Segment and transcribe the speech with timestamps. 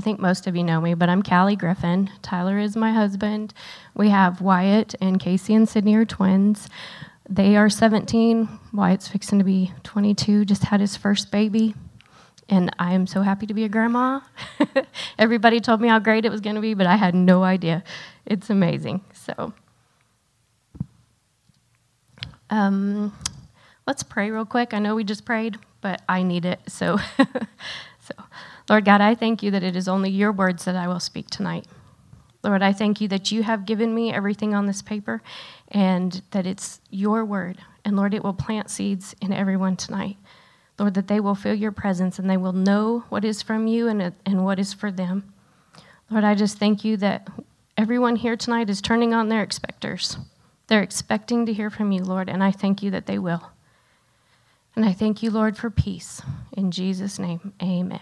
[0.00, 2.08] I think most of you know me, but I'm Kalye Griffin.
[2.22, 3.52] Tyler is my husband.
[3.94, 6.70] We have Wyatt and Casey and Sydney are twins.
[7.28, 8.48] They are 17.
[8.72, 11.74] Wyatt's fixing to be 22, just had his first baby.
[12.48, 14.20] And I am so happy to be a grandma.
[15.18, 17.84] Everybody told me how great it was going to be, but I had no idea.
[18.24, 19.02] It's amazing.
[19.12, 19.52] So,
[22.48, 23.14] um,
[23.86, 24.72] let's pray real quick.
[24.72, 26.60] I know we just prayed, but I need it.
[26.68, 26.96] So,
[28.00, 28.14] so,
[28.70, 31.28] Lord God, I thank you that it is only your words that I will speak
[31.28, 31.66] tonight.
[32.44, 35.22] Lord, I thank you that you have given me everything on this paper
[35.68, 37.58] and that it's your word.
[37.84, 40.16] And Lord, it will plant seeds in everyone tonight.
[40.78, 43.88] Lord, that they will feel your presence and they will know what is from you
[43.88, 45.34] and, and what is for them.
[46.08, 47.28] Lord, I just thank you that
[47.76, 50.16] everyone here tonight is turning on their expectors.
[50.68, 53.50] They're expecting to hear from you, Lord, and I thank you that they will.
[54.76, 56.22] And I thank you, Lord, for peace.
[56.52, 58.00] In Jesus' name, amen.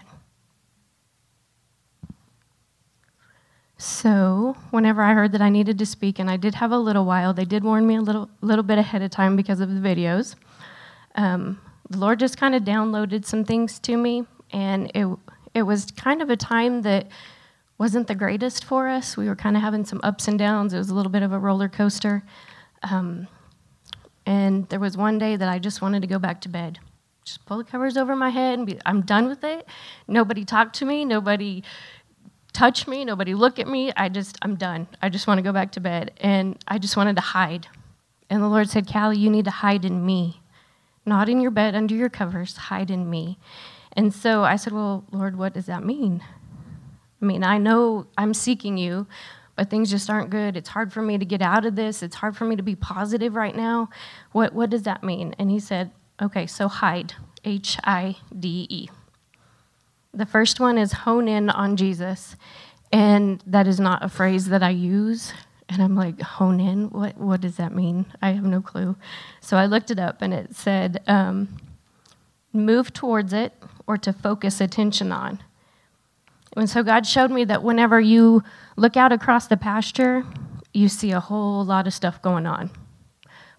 [3.81, 7.05] So, whenever I heard that I needed to speak, and I did have a little
[7.05, 9.79] while, they did warn me a little, little bit ahead of time because of the
[9.79, 10.35] videos.
[11.15, 15.07] Um, the Lord just kind of downloaded some things to me, and it
[15.53, 17.07] it was kind of a time that
[17.77, 19.15] wasn't the greatest for us.
[19.15, 20.73] We were kind of having some ups and downs.
[20.73, 22.23] It was a little bit of a roller coaster.
[22.83, 23.29] Um,
[24.25, 26.79] and there was one day that I just wanted to go back to bed.
[27.23, 29.65] Just pull the covers over my head and be, I'm done with it.
[30.07, 31.05] Nobody talked to me.
[31.05, 31.63] Nobody
[32.53, 33.05] touch me.
[33.05, 33.91] Nobody look at me.
[33.95, 34.87] I just, I'm done.
[35.01, 36.11] I just want to go back to bed.
[36.19, 37.67] And I just wanted to hide.
[38.29, 40.41] And the Lord said, Kalye, you need to hide in me
[41.09, 43.37] not in your bed under your covers, hide in me.
[43.93, 46.23] And so I said, Well, Lord, what does that mean?
[47.21, 49.07] I mean, I know I'm seeking you,
[49.57, 50.55] but things just aren't good.
[50.55, 52.01] It's hard for me to get out of this.
[52.01, 53.89] It's hard for me to be positive right now.
[54.31, 55.35] What, what does that mean?
[55.37, 55.91] And he said,
[56.21, 58.89] Okay, so hide, H I D E.
[60.13, 62.35] The first one is hone in on Jesus.
[62.91, 65.33] And that is not a phrase that I use.
[65.69, 66.89] And I'm like, hone in?
[66.89, 68.05] What, what does that mean?
[68.21, 68.95] I have no clue.
[69.41, 71.59] So I looked it up and it said, um,
[72.51, 73.53] move towards it
[73.85, 75.39] or to focus attention on.
[76.57, 78.43] And so God showed me that whenever you
[78.75, 80.25] look out across the pasture,
[80.73, 82.71] you see a whole lot of stuff going on.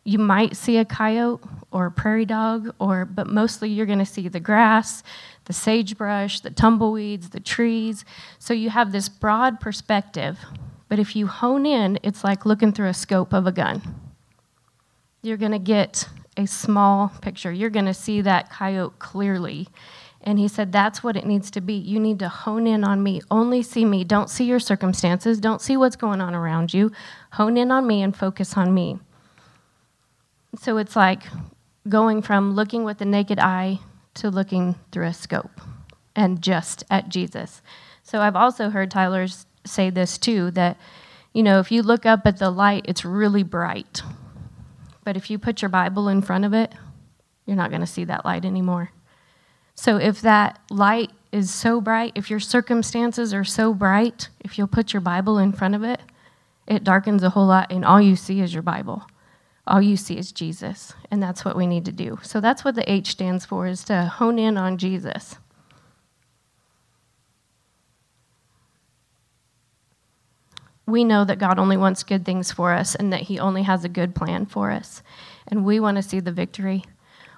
[0.02, 4.04] You might see a coyote or a prairie dog, or but mostly you're going to
[4.04, 5.04] see the grass,
[5.50, 8.04] the sagebrush, the tumbleweeds, the trees.
[8.38, 10.38] So you have this broad perspective
[10.90, 13.80] but if you hone in, it's like looking through a scope of a gun.
[15.22, 17.52] You're going to get a small picture.
[17.52, 19.68] You're going to see that coyote clearly.
[20.22, 21.74] And he said, That's what it needs to be.
[21.74, 23.22] You need to hone in on me.
[23.30, 24.02] Only see me.
[24.02, 25.38] Don't see your circumstances.
[25.38, 26.90] Don't see what's going on around you.
[27.32, 28.98] Hone in on me and focus on me.
[30.60, 31.22] So it's like
[31.88, 33.78] going from looking with the naked eye
[34.14, 35.60] to looking through a scope
[36.16, 37.62] and just at Jesus.
[38.02, 40.76] So I've also heard Tyler's say this too that,
[41.32, 44.02] you know, if you look up at the light, it's really bright.
[45.04, 46.72] But if you put your Bible in front of it,
[47.46, 48.90] you're not going to see that light anymore.
[49.74, 54.66] So if that light is so bright, if your circumstances are so bright, if you'll
[54.66, 56.00] put your Bible in front of it,
[56.66, 59.04] it darkens a whole lot, and all you see is your Bible.
[59.70, 62.18] All you see is Jesus, and that's what we need to do.
[62.22, 65.36] So that's what the H stands for, is to hone in on Jesus.
[70.90, 73.84] we know that God only wants good things for us and that He only has
[73.84, 75.02] a good plan for us.
[75.46, 76.84] And we want to see the victory.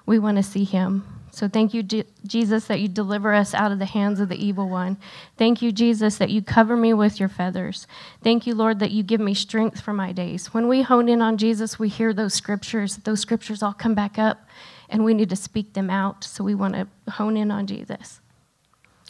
[0.05, 1.22] We want to see Him.
[1.33, 4.35] So thank you, G- Jesus, that you deliver us out of the hands of the
[4.35, 4.97] evil one.
[5.35, 7.87] Thank you, Jesus, that you cover me with your feathers.
[8.21, 10.53] Thank you, Lord, that you give me strength for my days.
[10.53, 12.97] When we hone in on Jesus, we hear those scriptures.
[12.97, 14.45] Those scriptures all come back up,
[14.89, 16.23] and we need to speak them out.
[16.23, 18.19] So we want to hone in on Jesus.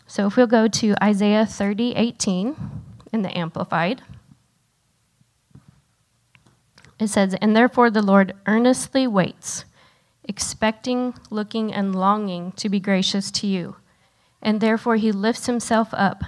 [0.07, 2.55] So if we'll go to Isaiah 30, 18
[3.11, 4.01] in the Amplified.
[6.99, 9.65] It says, And therefore the Lord earnestly waits,
[10.25, 13.75] expecting, looking, and longing to be gracious to you.
[14.41, 16.23] And therefore he lifts himself up,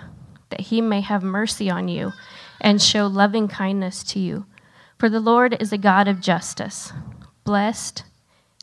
[0.49, 2.13] that he may have mercy on you
[2.61, 4.45] and show loving kindness to you.
[4.97, 6.93] For the Lord is a God of justice.
[7.43, 8.03] Blessed,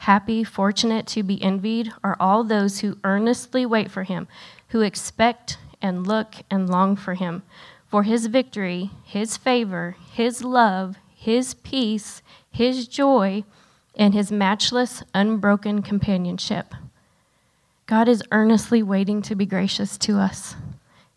[0.01, 4.27] happy, fortunate to be envied are all those who earnestly wait for him,
[4.69, 7.43] who expect and look and long for him.
[7.87, 13.45] For his victory, his favor, his love, his peace, his joy,
[13.95, 16.75] and his matchless, unbroken companionship.
[17.87, 20.57] God is earnestly waiting to be gracious to us.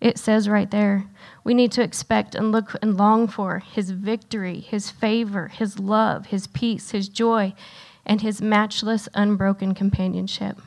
[0.02, 1.06] It says right there,
[1.44, 6.28] we need to expect and look and long for his victory, his favor, his love,
[6.28, 7.54] his peace, his joy,
[8.06, 10.60] and his matchless, unbroken companionship.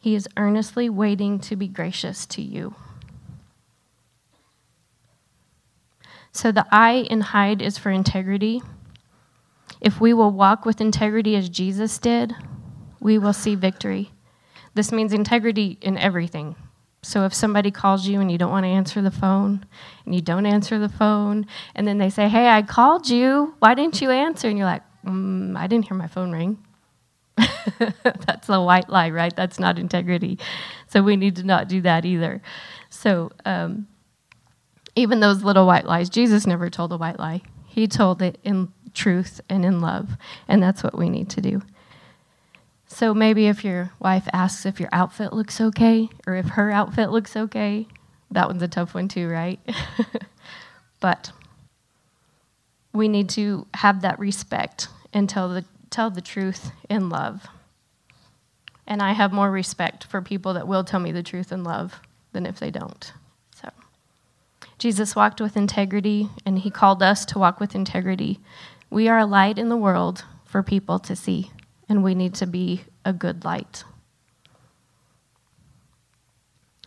[0.00, 2.74] He is earnestly waiting to be gracious to you.
[6.32, 8.62] So the I in hide is for integrity.
[9.80, 12.34] If we will walk with integrity as Jesus did,
[13.00, 14.10] we will see victory.
[14.74, 16.56] This means integrity in everything.
[17.02, 19.64] So if somebody calls you and you don't want to answer the phone,
[20.04, 23.74] and you don't answer the phone, and then they say, Hey, I called you, why
[23.74, 24.48] didn't you answer?
[24.48, 26.58] And you're like, mm, I didn't hear my phone ring.
[28.02, 29.34] That's a white lie, right?
[29.34, 30.38] That's not integrity.
[30.88, 32.42] So we need to not do that either.
[32.90, 33.86] So um,
[34.96, 37.42] even those little white lies, Jesus never told a white lie.
[37.66, 40.16] He told it in truth and in love.
[40.46, 41.62] And that's what we need to do.
[42.88, 47.10] So maybe if your wife asks if your outfit looks okay or if her outfit
[47.10, 47.86] looks okay,
[48.30, 49.60] that one's a tough one too, right?
[51.00, 51.30] but
[52.92, 57.46] we need to have that respect and tell the, tell the truth in love.
[58.86, 62.00] And I have more respect for people that will tell me the truth in love
[62.32, 63.12] than if they don't.
[63.54, 63.70] So
[64.78, 68.40] Jesus walked with integrity and he called us to walk with integrity.
[68.90, 71.50] We are a light in the world for people to see
[71.88, 73.84] and we need to be a good light.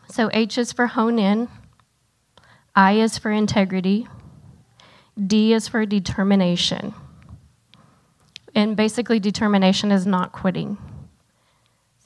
[0.09, 1.47] So H is for hone in,
[2.75, 4.07] I is for integrity,
[5.27, 6.93] D is for determination.
[8.53, 10.77] And basically, determination is not quitting.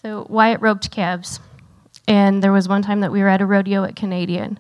[0.04, 1.40] So Wyatt roped calves,
[2.08, 4.60] and there was one time that we were at a rodeo at Canadian,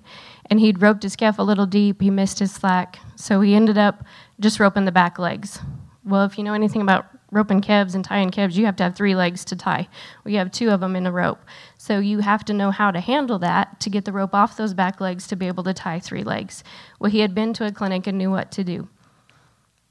[0.50, 2.02] and he'd roped his calf a little deep.
[2.02, 4.04] He missed his slack, so he ended up
[4.40, 5.60] just roping the back legs.
[6.04, 8.96] Well, if you know anything about roping calves and tying calves, you have to have
[8.96, 9.88] three legs to tie.
[10.24, 11.40] We have two of them in a rope.
[11.78, 14.74] So you have to know how to handle that to get the rope off those
[14.74, 16.64] back legs to be able to tie three legs.
[17.00, 18.88] Well, he had been to a clinic and knew what to do.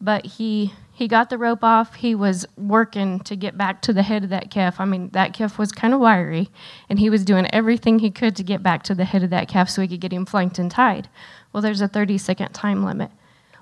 [0.00, 1.96] But he he got the rope off.
[1.96, 4.78] He was working to get back to the head of that calf.
[4.78, 6.50] I mean, that calf was kind of wiry,
[6.88, 9.48] and he was doing everything he could to get back to the head of that
[9.48, 11.08] calf so he could get him flanked and tied.
[11.52, 13.10] Well, there's a 30 second time limit.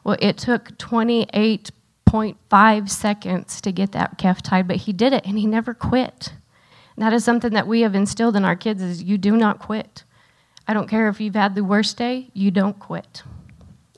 [0.05, 5.39] Well, it took 28.5 seconds to get that calf tied, but he did it and
[5.39, 6.35] he never quit.
[6.99, 10.05] That is something that we have instilled in our kids is you do not quit.
[10.69, 13.23] I don't care if you've had the worst day, you don't quit.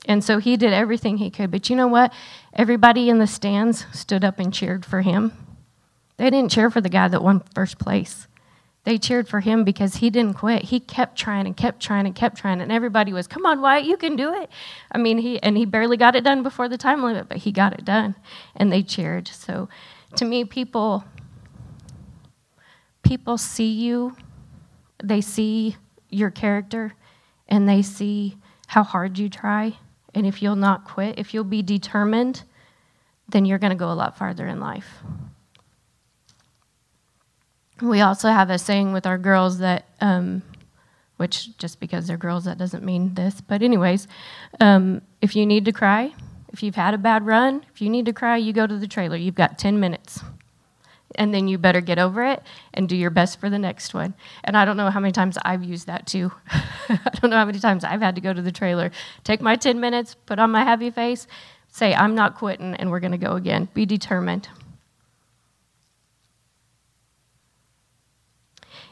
[0.07, 1.51] And so he did everything he could.
[1.51, 2.13] But you know what?
[2.53, 5.33] Everybody in the stands stood up and cheered for him.
[6.17, 8.27] They didn't cheer for the guy that won first place.
[8.85, 10.65] They cheered for him because he didn't quit.
[10.65, 13.85] He kept trying and kept trying and kept trying, and everybody was, "Come on, Wyatt,
[13.85, 14.49] you can do it."
[14.91, 17.51] I mean, he and he barely got it done before the time limit, but he
[17.51, 18.15] got it done,
[18.55, 19.27] and they cheered.
[19.27, 19.69] So,
[20.17, 21.03] to me, people
[23.01, 24.15] people see you,
[25.03, 25.77] they see
[26.09, 26.93] your character,
[27.47, 28.37] and they see
[28.67, 29.77] how hard you try,
[30.15, 32.43] and if you'll not quit, if you'll be determined,
[33.27, 35.03] then you're going to go a lot farther in life.
[37.81, 40.41] We also have a saying with our girls that, um,
[41.17, 43.41] which just because they're girls, that doesn't mean this.
[43.41, 44.07] But, anyways,
[44.61, 46.13] um, if you need to cry,
[46.53, 48.87] if you've had a bad run, if you need to cry, you go to the
[48.87, 49.17] trailer.
[49.17, 50.21] You've got 10 minutes.
[51.15, 54.13] And then you better get over it and do your best for the next one.
[54.43, 56.31] And I don't know how many times I've used that too.
[56.49, 58.91] I don't know how many times I've had to go to the trailer,
[59.23, 61.27] take my 10 minutes, put on my happy face,
[61.69, 63.69] say, I'm not quitting, and we're going to go again.
[63.73, 64.49] Be determined.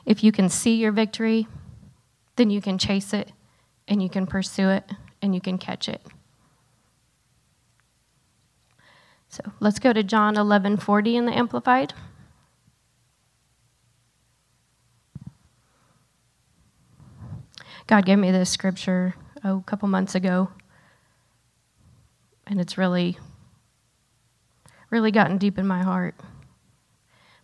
[0.05, 1.47] If you can see your victory,
[2.35, 3.31] then you can chase it
[3.87, 4.89] and you can pursue it
[5.21, 6.01] and you can catch it.
[9.29, 11.93] So let's go to John 11:40 in the Amplified.
[17.87, 20.49] God gave me this scripture oh, a couple months ago,
[22.47, 23.17] and it's really,
[24.89, 26.15] really gotten deep in my heart.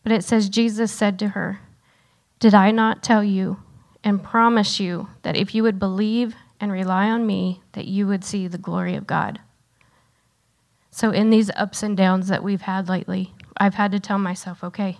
[0.03, 1.59] But it says, Jesus said to her,
[2.39, 3.57] did I not tell you
[4.01, 8.23] and promise you that if you would believe and rely on me, that you would
[8.23, 9.41] see the glory of God?
[10.89, 14.63] So, in these ups and downs that we've had lately, I've had to tell myself,
[14.63, 14.99] okay,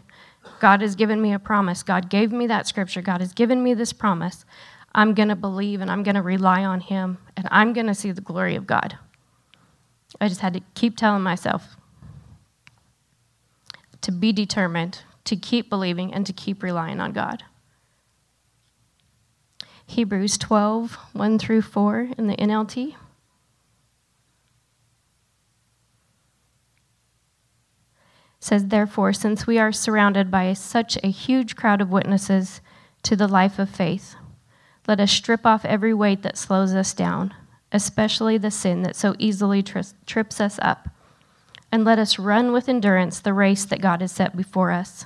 [0.60, 1.82] God has given me a promise.
[1.82, 3.02] God gave me that scripture.
[3.02, 4.46] God has given me this promise.
[4.94, 7.96] I'm going to believe and I'm going to rely on Him and I'm going to
[7.96, 8.98] see the glory of God.
[10.20, 11.78] I just had to keep telling myself
[14.02, 17.44] to be determined to keep believing and to keep relying on God.
[19.86, 22.96] Hebrews 12, 1 through 4 in the NLT.
[28.40, 32.62] says, Therefore, since we are surrounded by such a huge crowd of witnesses
[33.04, 34.16] to the life of faith,
[34.90, 37.32] let us strip off every weight that slows us down,
[37.72, 40.90] especially the sin that so easily tri- trips us up,
[41.72, 45.06] and let us run with endurance the race that God has set before us.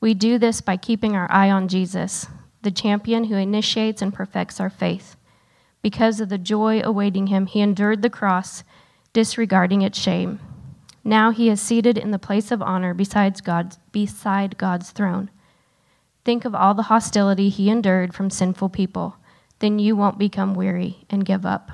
[0.00, 2.26] We do this by keeping our eye on Jesus,
[2.62, 5.14] the champion who initiates and perfects our faith.
[5.82, 8.64] Because of the joy awaiting him, he endured the cross,
[9.12, 10.40] disregarding its shame.
[11.04, 15.28] Now he is seated in the place of honor God's, beside God's throne.
[16.26, 19.14] Think of all the hostility he endured from sinful people.
[19.60, 21.70] Then you won't become weary and give up.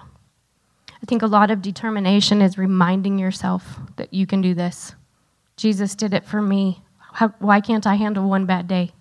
[0.91, 4.95] I think a lot of determination is reminding yourself that you can do this.
[5.57, 6.83] Jesus did it for me.
[7.15, 8.93] How, why can't I handle one bad day?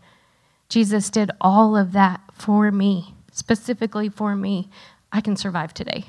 [0.69, 4.69] Jesus did all of that for me, specifically for me.
[5.11, 6.05] I can survive today.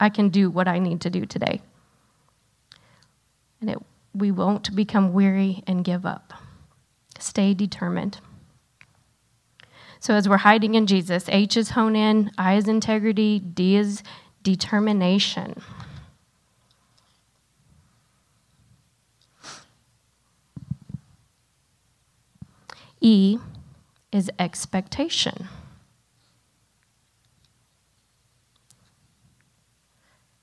[0.00, 1.60] I can do what I need to do today.
[3.60, 3.78] And it,
[4.14, 6.32] we won't become weary and give up.
[7.18, 8.20] Stay determined.
[10.00, 14.02] So, as we're hiding in Jesus, H is hone in, I is integrity, D is
[14.42, 15.60] determination.
[23.00, 23.38] E
[24.12, 25.48] is expectation.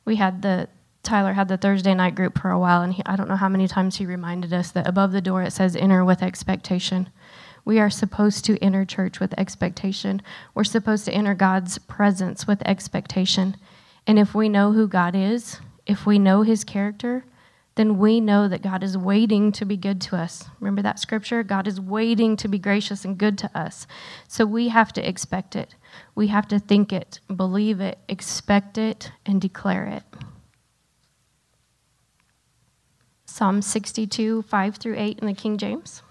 [0.05, 0.69] We had the
[1.03, 3.49] Tyler had the Thursday night group for a while, and he, I don't know how
[3.49, 7.09] many times he reminded us that above the door it says enter with expectation.
[7.65, 10.21] We are supposed to enter church with expectation.
[10.53, 13.57] We're supposed to enter God's presence with expectation.
[14.05, 17.25] And if we know who God is, if we know his character,
[17.73, 20.45] then we know that God is waiting to be good to us.
[20.59, 21.43] Remember that scripture?
[21.43, 23.85] God is waiting to be gracious and good to us.
[24.27, 25.75] So we have to expect it.
[26.13, 30.03] We have to think it, believe it, expect it, and declare it.
[33.25, 36.01] Psalm 62, 5 through 8 in the King James.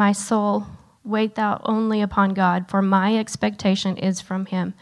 [0.00, 0.64] My soul,
[1.04, 4.72] wait thou only upon God, for my expectation is from him.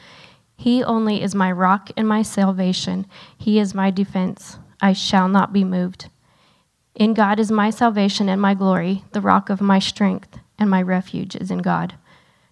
[0.57, 3.05] He only is my rock and my salvation.
[3.37, 4.59] He is my defense.
[4.81, 6.09] I shall not be moved.
[6.95, 10.81] In God is my salvation and my glory, the rock of my strength, and my
[10.81, 11.95] refuge is in God.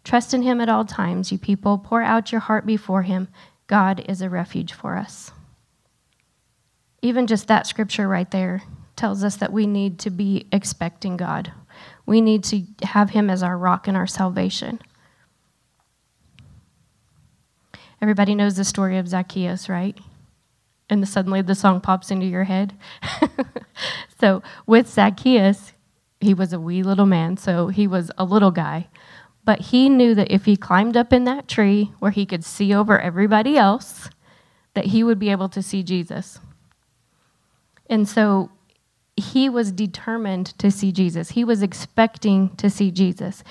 [0.03, 1.79] Trust in him at all times, you people.
[1.79, 3.29] Pour out your heart before him.
[3.69, 5.31] God is a refuge for us.
[7.01, 8.65] Even just that scripture right there
[8.97, 11.53] tells us that we need to be expecting God.
[12.07, 14.81] We need to have Him as our rock and our salvation.
[18.01, 19.99] Everybody knows the story of Zacchaeus, right?
[20.89, 22.75] And suddenly the song pops into your head.
[24.21, 25.73] so, with Zacchaeus,
[26.21, 28.89] he was a wee little man, so he was a little guy.
[29.45, 32.75] But he knew that if he climbed up in that tree where he could see
[32.75, 34.11] over everybody else,
[34.75, 36.39] that he would be able to see Jesus.
[37.89, 38.51] And so
[39.17, 41.31] he was determined to see Jesus.
[41.31, 43.43] He was expecting to see Jesus.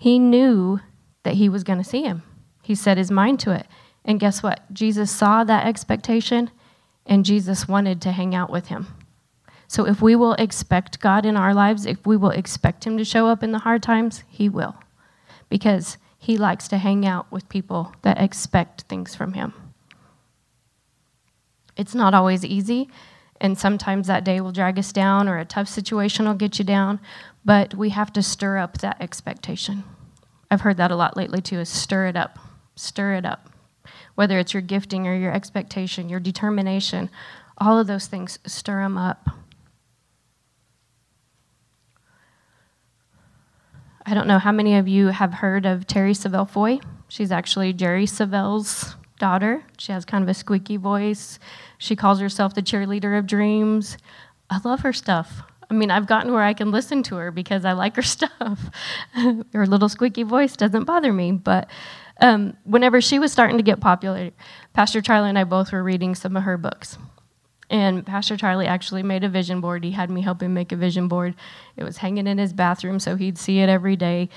[0.00, 0.80] He knew
[1.22, 2.22] that he was going to see him.
[2.62, 3.66] He set his mind to it.
[4.04, 4.72] And guess what?
[4.72, 6.50] Jesus saw that expectation
[7.06, 8.88] and Jesus wanted to hang out with him.
[9.68, 13.04] So if we will expect God in our lives, if we will expect him to
[13.04, 14.74] show up in the hard times, he will.
[15.48, 19.54] Because he likes to hang out with people that expect things from him.
[21.76, 22.90] It's not always easy
[23.42, 26.64] and sometimes that day will drag us down or a tough situation will get you
[26.64, 27.00] down,
[27.44, 29.82] but we have to stir up that expectation.
[30.48, 32.38] I've heard that a lot lately too is stir it up.
[32.76, 33.50] Stir it up.
[34.14, 37.10] Whether it's your gifting or your expectation, your determination,
[37.58, 39.28] all of those things, stir them up.
[44.06, 46.78] I don't know how many of you have heard of Terry Savelle Foy.
[47.08, 49.62] She's actually Jerry Savelle's daughter.
[49.78, 51.38] She has kind of a squeaky voice.
[51.78, 53.96] She calls herself the cheerleader of dreams.
[54.50, 55.42] I love her stuff.
[55.70, 58.58] I mean, I've gotten where I can listen to her because I like her stuff.
[59.14, 61.30] her little squeaky voice doesn't bother me.
[61.30, 61.68] But
[62.20, 64.32] um, whenever she was starting to get popular,
[64.72, 66.98] Pastor Charlie and I both were reading some of her books.
[67.70, 69.84] And Pastor Charlie actually made a vision board.
[69.84, 71.36] He had me help him make a vision board.
[71.76, 74.30] It was hanging in his bathroom, so he'd see it every day.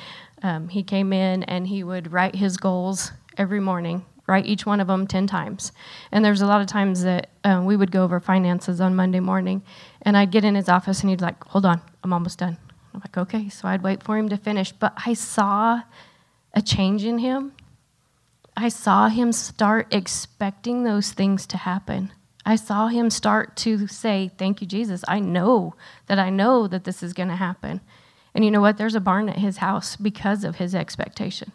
[0.43, 4.79] Um, he came in and he would write his goals every morning write each one
[4.79, 5.71] of them 10 times.
[6.11, 9.19] And there's a lot of times that uh, we would go over finances on Monday
[9.19, 9.61] morning,
[10.01, 12.57] and I'd get in his office and he'd like, hold on, I'm almost done.
[12.93, 13.49] I'm like, okay.
[13.49, 14.71] So I'd wait for him to finish.
[14.71, 15.81] But I saw
[16.53, 17.51] a change in him.
[18.57, 22.13] I saw him start expecting those things to happen.
[22.45, 25.03] I saw him start to say, Thank you, Jesus.
[25.07, 25.75] I know
[26.07, 27.81] that I know that this is going to happen.
[28.33, 28.77] And you know what?
[28.77, 31.51] There's a barn at his house because of his expectation.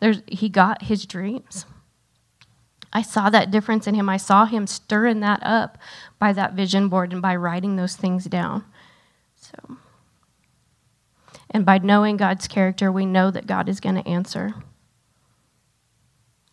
[0.00, 1.64] There's, he got his dreams.
[2.94, 4.08] I saw that difference in him.
[4.08, 5.78] I saw him stirring that up
[6.20, 8.64] by that vision board and by writing those things down.
[9.34, 9.76] So,
[11.50, 14.54] and by knowing God's character, we know that God is going to answer.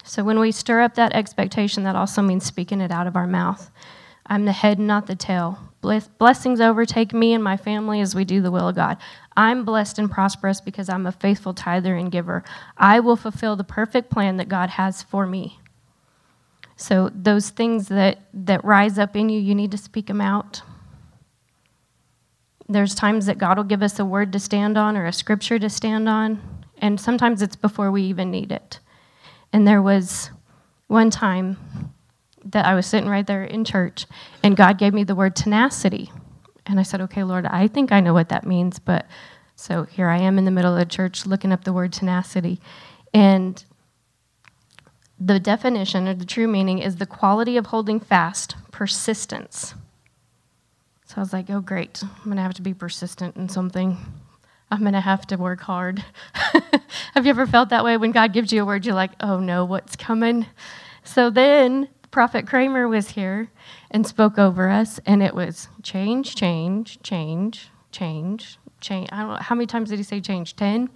[0.03, 3.27] So when we stir up that expectation, that also means speaking it out of our
[3.27, 3.69] mouth.
[4.25, 5.59] I'm the head, not the tail.
[5.81, 8.97] Blessings overtake me and my family as we do the will of God.
[9.37, 12.43] I'm blessed and prosperous because I'm a faithful tither and giver.
[12.77, 15.60] I will fulfill the perfect plan that God has for me.
[16.81, 20.63] So, those things that, that rise up in you, you need to speak them out.
[22.67, 25.59] There's times that God will give us a word to stand on or a scripture
[25.59, 26.41] to stand on,
[26.79, 28.79] and sometimes it's before we even need it.
[29.53, 30.31] And there was
[30.87, 31.93] one time
[32.45, 34.07] that I was sitting right there in church,
[34.41, 36.11] and God gave me the word tenacity.
[36.65, 38.79] And I said, Okay, Lord, I think I know what that means.
[38.79, 39.05] But
[39.55, 42.59] so here I am in the middle of the church looking up the word tenacity.
[43.13, 43.63] And
[45.23, 49.75] the definition or the true meaning is the quality of holding fast, persistence.
[51.05, 52.01] So I was like, oh, great.
[52.03, 53.97] I'm going to have to be persistent in something.
[54.71, 56.03] I'm going to have to work hard.
[57.13, 59.39] have you ever felt that way when God gives you a word, you're like, oh
[59.39, 60.47] no, what's coming?
[61.03, 63.51] So then Prophet Kramer was here
[63.91, 69.09] and spoke over us, and it was change, change, change, change, change.
[69.11, 70.55] I don't know how many times did he say change?
[70.55, 70.89] Ten.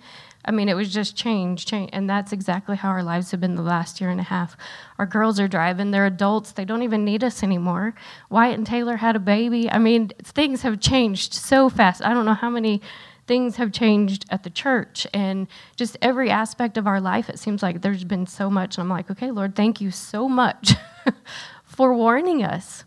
[0.46, 3.56] I mean, it was just change, change, and that's exactly how our lives have been
[3.56, 4.56] the last year and a half.
[5.00, 7.96] Our girls are driving; they're adults; they don't even need us anymore.
[8.30, 9.70] Wyatt and Taylor had a baby.
[9.70, 12.04] I mean, things have changed so fast.
[12.04, 12.82] I don't know how many
[13.28, 17.64] things have changed at the church and just every aspect of our life it seems
[17.64, 20.74] like there's been so much and i'm like okay lord thank you so much
[21.64, 22.84] for warning us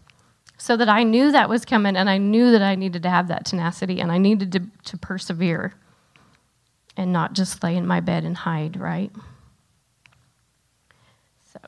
[0.57, 3.27] so that i knew that was coming and i knew that i needed to have
[3.27, 5.75] that tenacity and i needed to, to persevere
[6.99, 9.11] and not just lay in my bed and hide right
[11.51, 11.59] so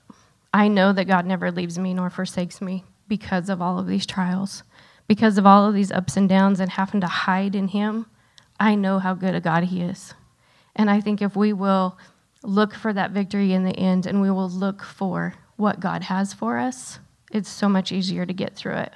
[0.52, 4.04] i know that god never leaves me nor forsakes me because of all of these
[4.04, 4.62] trials
[5.08, 8.04] because of all of these ups and downs and having to hide in him
[8.60, 10.12] I know how good a God He is.
[10.76, 11.98] And I think if we will
[12.44, 16.34] look for that victory in the end and we will look for what God has
[16.34, 16.98] for us,
[17.32, 18.92] it's so much easier to get through it.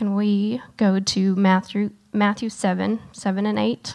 [0.00, 3.94] Can we go to Matthew, Matthew 7, 7 and 8?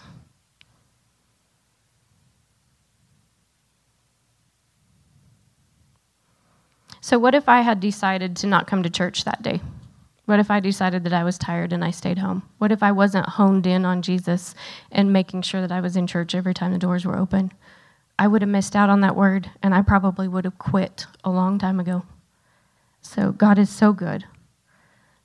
[7.02, 9.62] So, what if I had decided to not come to church that day?
[10.26, 12.44] What if I decided that I was tired and I stayed home?
[12.60, 14.54] What if I wasn't honed in on Jesus
[14.92, 17.52] and making sure that I was in church every time the doors were open?
[18.20, 21.32] I would have missed out on that word and I probably would have quit a
[21.32, 22.06] long time ago.
[23.02, 24.26] So, God is so good.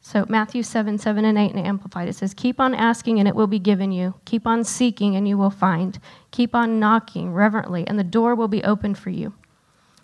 [0.02, 3.34] So, Matthew 7, 7 and 8 in Amplified, it says, Keep on asking and it
[3.34, 4.14] will be given you.
[4.24, 5.98] Keep on seeking and you will find.
[6.30, 9.34] Keep on knocking reverently and the door will be opened for you.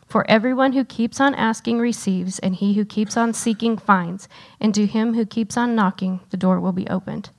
[0.07, 4.29] For everyone who keeps on asking receives, and he who keeps on seeking finds,
[4.61, 7.31] and to him who keeps on knocking, the door will be opened.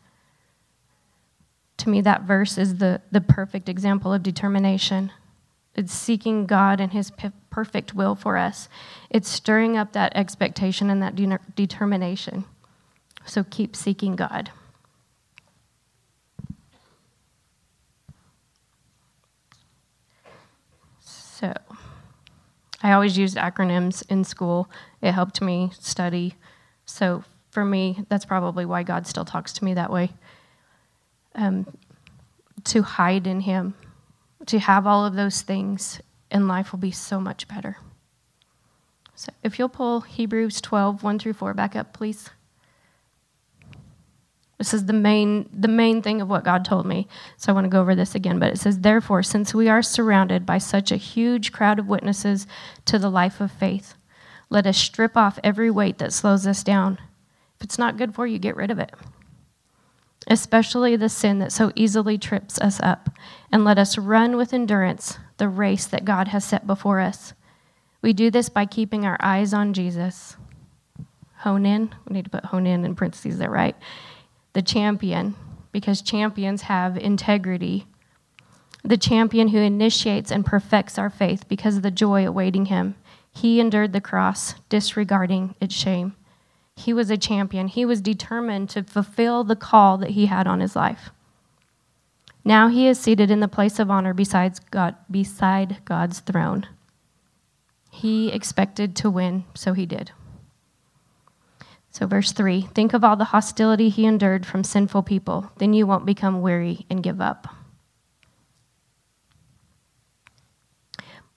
[1.77, 5.13] To me, that verse is the, the perfect example of determination.
[5.75, 7.09] It's seeking God and his
[7.57, 8.69] perfect will for us,
[9.09, 12.45] it's stirring up that expectation and that de- determination.
[13.25, 14.51] So keep seeking God.
[20.99, 21.51] So.
[22.83, 24.69] I always used acronyms in school.
[25.01, 26.35] It helped me study.
[26.85, 30.11] So for me, that's probably why God still talks to me that way.
[31.33, 31.65] Um,
[32.65, 33.73] to hide in Him,
[34.45, 35.99] to have all of those things,
[36.31, 37.77] and life will be so much better.
[39.15, 42.29] So if you'll pull Hebrews 12, 1 through 4 back up, please.
[44.57, 47.07] This is the main, the main thing of what God told me.
[47.37, 48.39] So I want to go over this again.
[48.39, 52.47] But it says, Therefore, since we are surrounded by such a huge crowd of witnesses
[52.85, 53.95] to the life of faith,
[54.49, 56.97] let us strip off every weight that slows us down.
[57.57, 58.93] If it's not good for you, get rid of it.
[60.27, 63.09] Especially the sin that so easily trips us up.
[63.51, 67.33] And let us run with endurance the race that God has set before us.
[68.01, 70.35] We do this by keeping our eyes on Jesus.
[71.37, 71.93] Hone in.
[72.07, 73.75] We need to put hone in in parentheses there, right?
[74.57, 75.35] the champion,
[75.71, 77.85] because champions have integrity.
[78.83, 82.95] The champion who initiates and perfects our faith because of the joy awaiting him.
[83.31, 86.15] He endured the cross, disregarding its shame.
[86.77, 87.67] He was a champion.
[87.67, 91.09] He was determined to fulfill the call that he had on his life.
[92.45, 96.67] Now he is seated in the place of honor besides God, beside God's throne.
[97.91, 100.11] He expected to win, so he did.
[101.89, 105.51] So, verse 3 think of all the hostility he endured from sinful people.
[105.57, 107.47] Then you won't become weary and give up.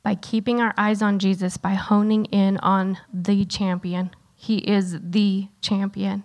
[0.03, 4.11] By keeping our eyes on Jesus, by honing in on the champion,
[4.43, 6.25] he is the champion.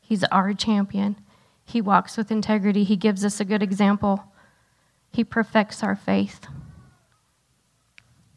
[0.00, 1.16] He's our champion.
[1.64, 2.84] He walks with integrity.
[2.84, 4.22] He gives us a good example.
[5.10, 6.46] He perfects our faith.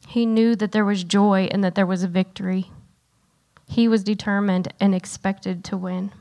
[0.08, 2.72] He knew that there was joy and that there was a victory.
[3.68, 6.12] He was determined and expected to win.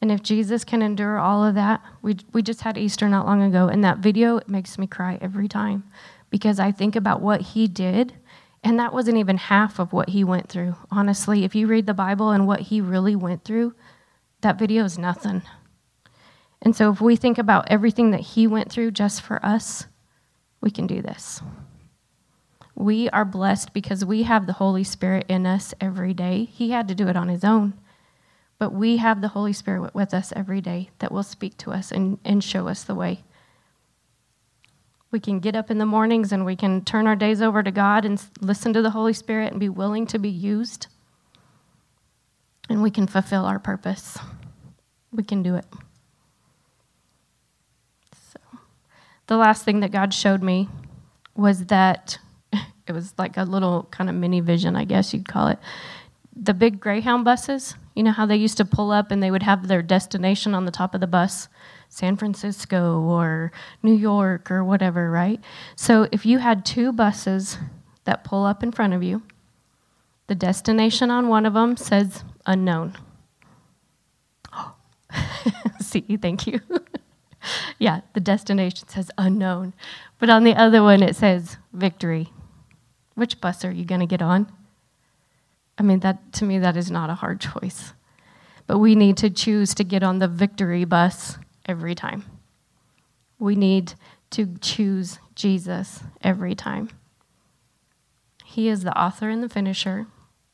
[0.00, 3.42] And if Jesus can endure all of that, we, we just had Easter not long
[3.42, 5.82] ago, and that video it makes me cry every time
[6.30, 8.14] because I think about what he did,
[8.66, 10.74] and that wasn't even half of what he went through.
[10.90, 13.76] Honestly, if you read the Bible and what he really went through,
[14.40, 15.42] that video is nothing.
[16.60, 19.86] And so if we think about everything that he went through just for us,
[20.60, 21.40] we can do this.
[22.74, 26.46] We are blessed because we have the Holy Spirit in us every day.
[26.46, 27.74] He had to do it on his own.
[28.58, 31.92] But we have the Holy Spirit with us every day that will speak to us
[31.92, 33.22] and, and show us the way.
[35.10, 37.70] We can get up in the mornings and we can turn our days over to
[37.70, 40.88] God and listen to the Holy Spirit and be willing to be used.
[42.68, 44.18] And we can fulfill our purpose.
[45.12, 45.64] We can do it.
[48.32, 48.40] So,
[49.28, 50.68] the last thing that God showed me
[51.36, 52.18] was that
[52.86, 55.58] it was like a little kind of mini vision, I guess you'd call it.
[56.38, 59.42] The big Greyhound buses, you know how they used to pull up and they would
[59.42, 61.48] have their destination on the top of the bus?
[61.88, 65.40] San Francisco or New York or whatever, right?
[65.76, 67.58] So if you had two buses
[68.04, 69.22] that pull up in front of you,
[70.26, 72.96] the destination on one of them says unknown.
[75.80, 76.60] See, thank you.
[77.78, 79.72] yeah, the destination says unknown.
[80.18, 82.32] But on the other one, it says victory.
[83.14, 84.52] Which bus are you going to get on?
[85.78, 87.92] I mean, that to me, that is not a hard choice.
[88.66, 92.24] But we need to choose to get on the victory bus every time.
[93.38, 93.94] We need
[94.30, 96.90] to choose Jesus every time.
[98.44, 100.06] He is the author and the finisher,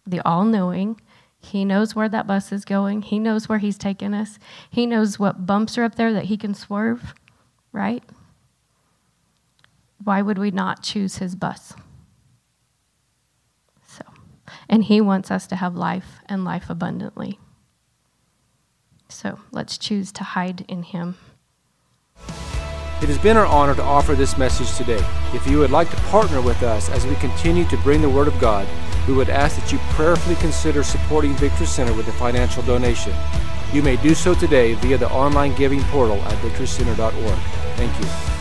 [0.06, 1.00] the all knowing.
[1.40, 3.02] He knows where that bus is going.
[3.02, 4.38] He knows where he's taking us.
[4.70, 7.14] He knows what bumps are up there that he can swerve,
[7.72, 8.02] right?
[10.02, 11.74] Why would we not choose his bus?
[14.68, 17.38] And He wants us to have life and life abundantly.
[19.08, 21.16] So let's choose to hide in Him.
[23.02, 25.04] It has been our honor to offer this message today.
[25.34, 28.28] If you would like to partner with us as we continue to bring the Word
[28.28, 28.66] of God,
[29.08, 33.12] we would ask that you prayerfully consider supporting Victory Center with a financial donation.
[33.72, 37.38] You may do so today via the online giving portal at victorycenter.org.
[37.76, 38.31] Thank you.